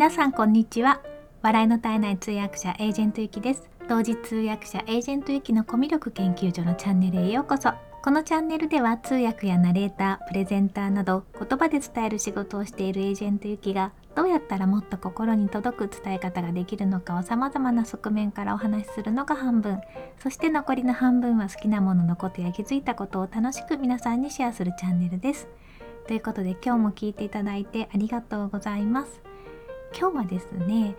[0.00, 1.02] 皆さんこんにちは。
[1.42, 3.68] 笑いの絶えない通訳者エージェントゆきです。
[3.86, 7.70] 同時通訳者エージェントゆきのコミュ力研究所のチャンネルへようこそ。
[8.02, 19.82] このチャンネルでは通訳やナレータープレゼンターなど言葉で伝える仕事をしているエージェントゆきがどうやったらもっと心に届く伝え方ができるのかを様々な側面からお話しするのが半分。
[20.18, 25.46] そして残りの半分は好きなもののことや気づいたことを楽しく皆さんにシェアするチャンネルです。
[26.06, 29.29] ということで今日も聞いていただいてありがとうございます。
[29.96, 30.94] 今日はですね、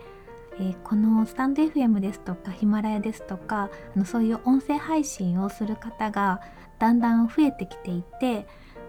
[0.58, 6.40] えー、このスタンド FM ですとかヒマラヤですとかあのそういう音声配信をする方が
[6.78, 8.46] だんだん増えてきていて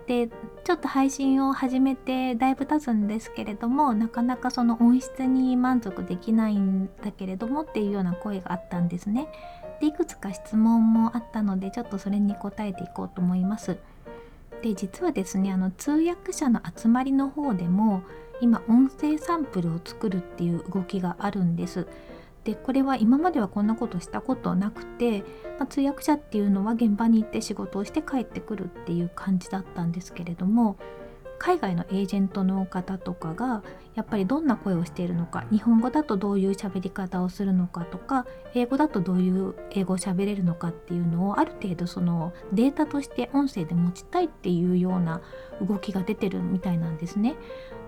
[0.07, 0.27] で
[0.63, 9.27] ちょっと配信を始めてだいぶ経つんですけれどもなかなかその音質に満足できないんだけれどもっていうような声があったんですね。
[9.79, 13.77] でいくつか質問もあったのでちょっとそれに答えていこうと思います。
[14.63, 18.01] で実はですねあの通訳者の集まりの方でも
[18.41, 21.85] 今音声サンプルを作るっていう動きがあるんです。
[22.45, 25.21] でこれは今まではこんなことしたことなくて、
[25.59, 30.77] まあ、通訳者っていうのは現場に行って仕事をして帰ってくるっていう感じだったんですけれども
[31.43, 33.63] 海外のエージェントの方とかが
[33.95, 45.21] やっぱりどんな声をしているのか日本語だとどういう喋り方をするのかとか英語だとどういう英語を喋れるのかっていうのをある程度そのデータとして音声で持ちたいっていうような
[45.61, 47.35] 動きが出てるみたいなんですね。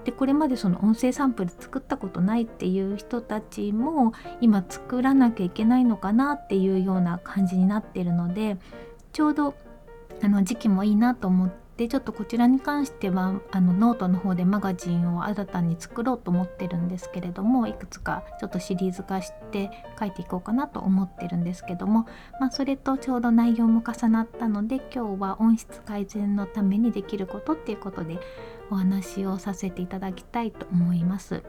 [0.04, 4.12] でこれまでその音声サンプル作ったことないっていう人たちも
[4.42, 8.58] 今作らなきゃいけないのかなっていうような感じになってるので
[9.14, 9.56] ちょうど
[10.22, 22.08] あの時期もいいなと思ってでちょっとこちらに関してはあのノートの方でマガジンを新たに作ろうと思ってるんですけれどもいくつかちょっとシリーズ化して書いていこうかなと思ってるんですけども、
[22.40, 28.20] まあ、それとちょうど内容も重なったので今日は音質改善のためにできることっていうことで
[28.72, 31.44] お話をさせていただきたいと思います。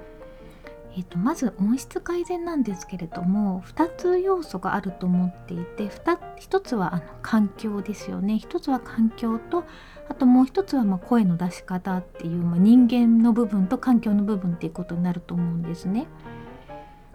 [0.97, 9.65] えーと、まず音質改善なんですけれども2つ要素があると思っていて 1, つはあの環境ですよね1つは環境と
[10.09, 16.07] あともう1つはま声の出し方っていう、まあ、人間の部分と環境の部分っていうことになると思うんですね。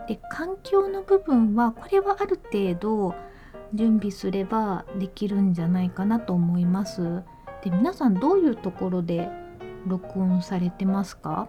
[0.08, 3.16] で環境の部分はこれはある程度
[3.74, 7.24] 準備すればできるんじゃないかなと思います。
[7.64, 9.30] で皆さんどういうところで
[9.88, 11.48] 録音されてますか？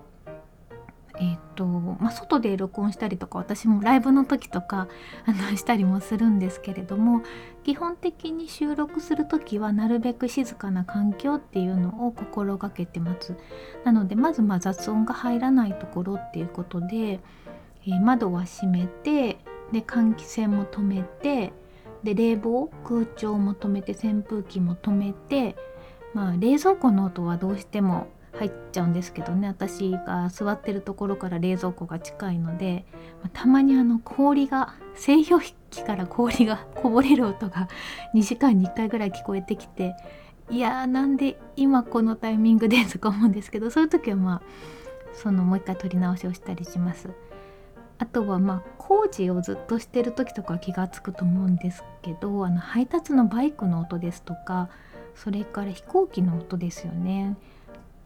[1.22, 4.88] えーとまあ、外で録音したりとか私もライブの時とか
[5.24, 7.22] あのしたりもするんですけれども
[7.62, 13.36] 基本的に収録する時はなるべく静かな環境っていうのを心がけてます。
[13.84, 17.20] なのでまずま雑音が入らないところっていうことで、
[17.86, 19.38] えー、窓は閉めて
[19.70, 21.52] で換気扇も止めて
[22.02, 25.54] で冷房空調も止めて扇風機も止めて
[26.14, 32.84] まあ冷蔵庫の音はどうしても入っちゃうんですけどね私が座ってるところから冷蔵庫が近いので、
[33.32, 37.68] たまにあの氷が製氷機から氷がこぼれる音が
[38.14, 39.94] 2時間に1回ぐらい聞こえてきて
[40.50, 44.42] いやーなんで今このタイミングでとか思うんですけどそういう時はまあ
[45.14, 47.10] そのもう一回撮り直しをしたりします。
[47.98, 54.70] あとはまあ工事をずっとしてる時とか気が付くと思うんですけどあの配達のバイクの音ですとか
[55.14, 57.36] それから飛行機の音ですよね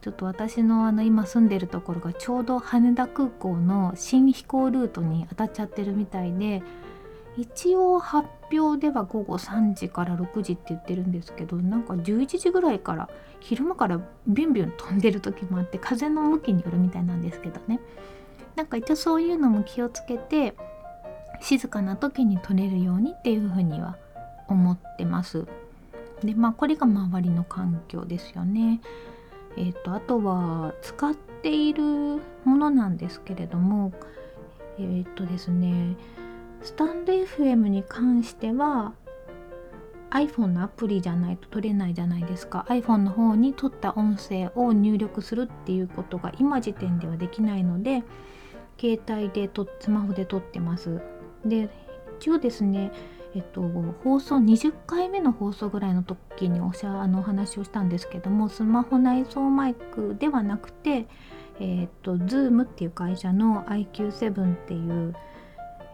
[0.07, 6.63] ちょっと私のあの今住んでるところがちょうど羽田空港の新飛行ルートに当たっちゃってるみたいで
[7.37, 13.09] 一応発表では午後3時から6時って言ってるんですけどなんか11時ぐらいから
[13.41, 17.81] 昼間からビュンビュン飛んでる時もあって風の向きによるみたいなんですけどね
[18.55, 20.55] なんか一応そういうのも気をつけて
[21.41, 23.97] 静かな時に撮れるようにっていうふうには
[24.47, 25.45] 思ってます。
[26.23, 28.79] でまあこれが周りの環境ですよね。
[29.57, 33.91] えーと、あとは使っているものなんですけれども
[34.77, 35.95] えっ、ー、とですね
[36.61, 38.93] スタンド FM に関しては
[40.11, 42.65] iPhone のアプリじゃないと取れないじゃないですか。
[42.69, 48.03] iPhone の方に撮った音声を入力するっていうことが今時点ではできないので
[48.79, 51.01] 携帯でとスマホで撮ってます。
[51.45, 51.69] で
[52.19, 52.91] 一応ですね
[53.37, 53.61] えっと、
[54.03, 61.05] 放送20回目の放送ぐらいの時におしゃあのお話をしたんですけどもスマホ内蔵マイクではなくて、
[61.59, 65.15] えっと Zoom っていう会社の IQ7 っていう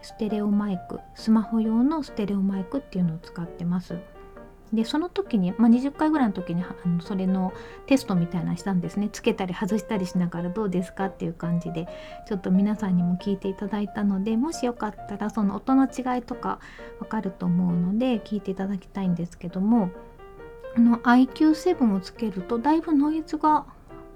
[0.02, 3.98] ステレオマイクスマホ用のステレオマイクっていうのを使ってます。
[4.74, 7.54] でその時に、まあ、20回ぐらいの時にあのそれの
[7.86, 11.88] テストみたいなしたんですねつけたり外したりしながらどうですかっていう感じで
[12.28, 16.60] ちょっと皆さんにも聞いていただいたのでもしよかったらその音の違いとか
[17.00, 19.92] わかると思うので聞いていただきたいんですけども
[20.76, 23.66] あの IQ7 をつけるとだいぶノイズが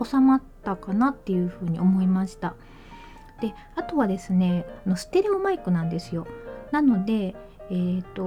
[0.03, 2.55] 収まったかなっていうふうに思いました。
[3.41, 6.25] であとはですねあのステレオマイクなんですよ
[6.71, 7.35] なので
[7.69, 8.23] えーと、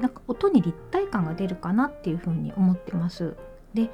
[0.00, 3.36] なんか音に立体感が出るかなっていうふうに思ってます
[3.74, 3.90] で、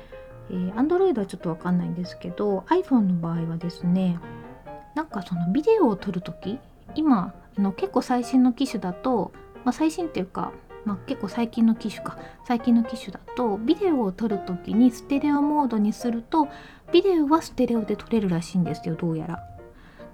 [0.50, 4.18] えー、Android はちょっとわかんないんですけど iPhone の場合はですね
[4.94, 6.58] なんかそのビデオを撮る時
[6.94, 9.32] 今あの結構最新の機種だと、
[9.64, 10.52] まあ、最新っていうか、
[10.84, 16.48] まあ、結構最近の機種か最近の機種だとビデオを撮る時にステレオモードにすると
[16.92, 19.55] ビデオはステレオで撮れるらしいんですよどうやら。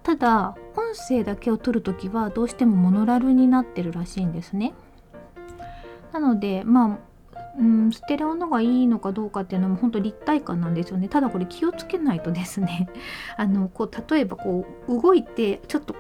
[0.03, 4.75] ただ音声だけを撮る時はどうしてもモノラルになってるらしいんですね。
[6.13, 7.13] なのでまあ
[7.59, 11.09] うん、ステレオのがいいのかどうかっていうのも本当立体感なんですよね。
[11.09, 12.89] ただこれ気をつけないとですね。
[13.37, 15.95] あのこう例えばこう動いてちょっと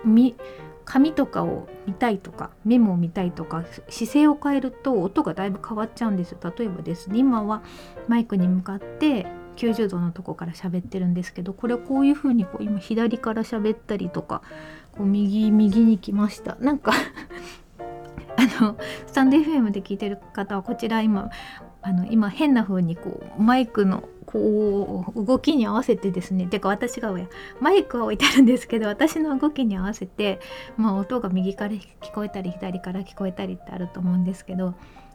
[0.84, 6.38] 紙とかを見たいとかメモを見たいとか姿勢を変えると音がだいぶ変わっちゃうんですよ。
[6.56, 7.62] 例えばですね今は
[8.08, 9.26] マイクに向かって
[9.56, 14.42] 90度のとこから喋ってるんですけどこれこういう風にこう今左から喋ったりとか
[14.92, 16.56] こう右右に来ました。
[16.60, 16.92] なんか
[18.36, 18.76] あの
[19.06, 21.30] スタンド FM で聞いてる方はこちら今
[21.82, 27.12] あの今変な風にこうマイクのこう動きに合わせてですねてか私が
[27.60, 30.40] マイクは置いてあるんですけど私の動きに合わせて、
[30.76, 34.74] まあ、音が右から聞こえたり左から聞こえたりってあると思うんですけど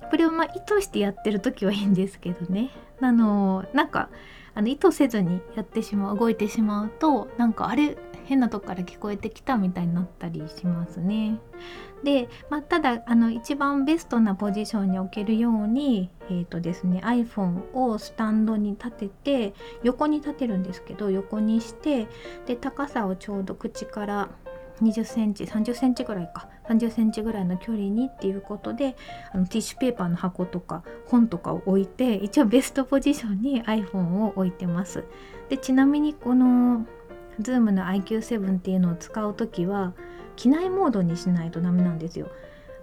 [0.10, 2.70] これをま意図してやってる時はいいんですけどね
[3.02, 4.10] あのなんか
[4.56, 11.40] あの意図せずにやってしまう動いてしまうとなんかあれ変なとこから聞こえてきたみたいになったりしますね。
[12.04, 22.08] で、まあ、ただあの一番ベストなポジションに置けるように、えーとですね、iPhone をスタンドに立てて横に立てるんですけど横にして
[22.46, 24.30] で高さをちょうど口から
[24.82, 28.96] 20センチ30センチぐらいか30センチぐらいの距離にっていうことで
[29.32, 35.06] あのティッシュペーパーの箱とか本とかを置いて一応ベストポジションに iPhone を置いてます。
[35.50, 36.86] でちなみにこの
[37.42, 39.94] Zoom の IQ7 っていうのを使う時は
[40.36, 42.30] 機内モードにしないとダメなんですよ。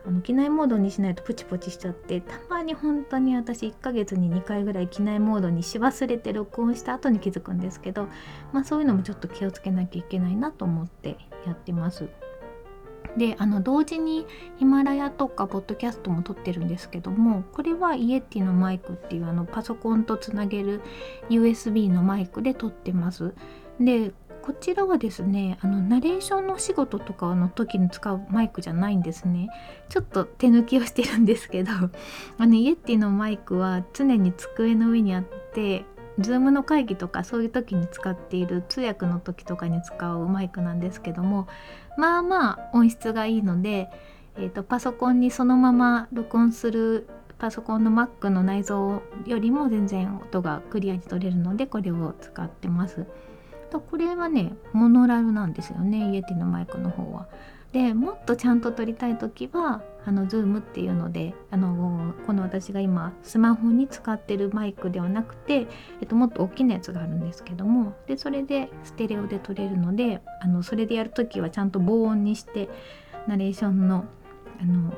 [0.06, 8.09] あの機内モードにしないとプチプチしちゃってたまに本当に私1ヶ月に2回ぐらい機内モードにし忘れて録音した後に気づくんですけど、
[8.53, 11.17] まあ、そういうのもちょっと気をつけなきゃいけないなと思って
[11.47, 12.09] やってます。
[13.17, 20.81] であの同時にヒマラヤとかポッドキャストも撮ってるんですけどもこれはイエティのマイクっていうあのパソコンとつなげる
[21.31, 23.35] USB のマイクで撮ってます。
[23.81, 24.12] で
[24.44, 29.49] こちらはですねあのナレーションの仕事とかの時に使うマイクじゃないんですね
[29.88, 31.73] ちょっと手抜きをしてるんですけど
[32.37, 35.87] あの Yeti のマイクは常に机の上にあって
[36.19, 41.49] Zoom の会議とかそういう時に使っている通訳の時とかに使うマイクなんですけども
[41.96, 43.88] まあまあ音質がいいので、
[44.37, 47.08] えーと、パソコンにそのまま録音する
[47.38, 53.06] パソコンの Mac の内蔵よりも全然音がクリアに取れるのでこれを使ってます。
[53.75, 57.26] とこれはねモノラルなんですよねイエティのマイクの方は。
[57.73, 65.67] でもっとちゃんと撮りたい時はあの Zoom っていうのであのこの私が今スマホに使ってるマイクではなくて、
[66.00, 72.69] えっと、もっと大きなやつがあるんですけどもでそれでステレオで撮れるのであのそれでやる時はちゃんと防音にして
[73.27, 74.05] ナレーションの
[74.61, 74.94] あの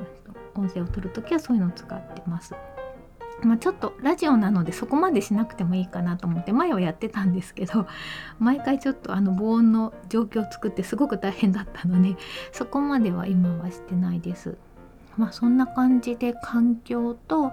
[0.55, 2.55] 音声を取る時はそういうのを使ってます。
[3.43, 7.87] まあ、ちょっとラジオなのでそこまでしなくてもいいかなと思って前はやってたんですけど
[8.39, 12.17] 毎回ちょっとあの防音の状況を作ってすごく大変だったので
[12.53, 14.57] そこまでは今はしてないです。
[15.17, 17.53] まあそんな感じで環境と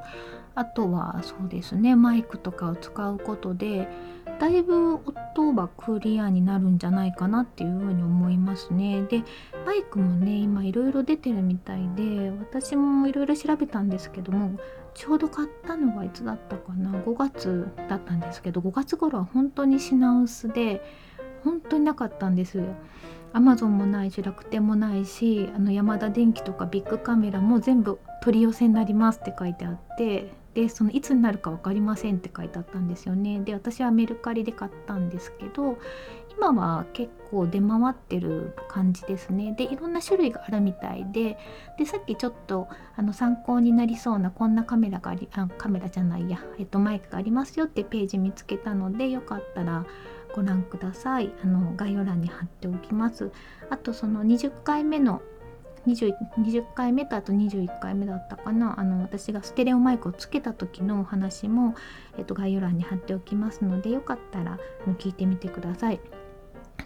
[0.56, 3.88] あとはそうですねマイクとかを使うことで
[4.40, 9.04] だいぶ音はクリアになるんじゃないかなっていうふうに思いますね。
[9.04, 9.24] で
[9.66, 14.60] マイクもね今いろいろ出てるみたいで私もいろいろ調べたんですけども
[14.94, 20.84] ちょうど買ったのがいつだったかな5月だったんですけど5月頃は本当に品薄で
[21.44, 22.66] 本当になかったんですよ。
[23.34, 33.40] アマゾンもないし楽天もないしあのヤダ電機とかビッグカメラも全部取り寄せになりますって書いてあってでそのいつになるか分かりませんって書いてあったんですよね。
[33.40, 35.80] で私はメルカリで買ったんですけど
[36.38, 39.54] 今は結構出回ってる感じですね。
[39.58, 41.38] でいろんな種類があるみたいで
[41.80, 49.86] でさっきちょっとあの参考になりそうなこんなカメラがありあカメラじゃないや、えっと、マイクがありますよってページ見つけたのでよかったら
[50.34, 51.32] ご覧ください。
[51.44, 53.32] あの概要欄に貼っておきます。
[53.70, 55.22] あとその20回目の
[55.88, 58.80] 20, 20回目とあと21回目だったかな。
[58.80, 61.76] あの私がステレオマイクをつけた時のお話も、
[62.18, 64.60] えっと、概要欄に貼っておきますのでよかったら
[64.98, 66.00] 聞いてみてください。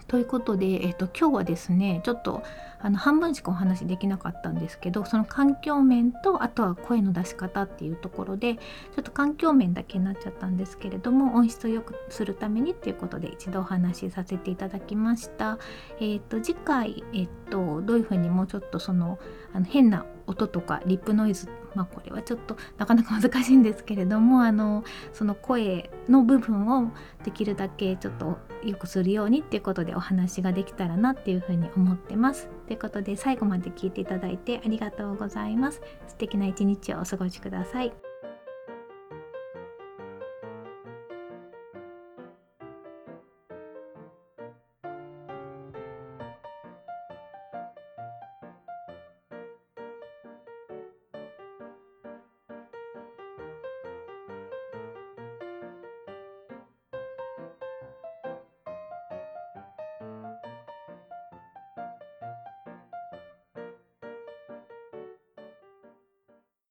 [0.08, 2.42] ということで、えっと、今日はですねちょっと
[2.80, 15.58] あの半分しかお話できなかったんですけどその環境面とあとは声の出し方っていうところでちょっと環境面だけになっちゃったんですけれども音質を良くするためにっていうことで一度お話しさせていただきました。
[16.00, 19.18] えっと次回、えっと、どういうふうにもうちょっとその
[19.52, 26.92] あの変な音とかリップノイズまあこれはちょっとなかなか難しいんですけれども あのその声の部分を
[27.24, 32.48] できるだけちょっと良くするようにっていうことでお話ができたらなっていうふうに思ってます。
[32.66, 35.80] ということで最後まで聞いていただいてありがとうございます。
[36.06, 38.07] 素敵な一日をお過ごしください。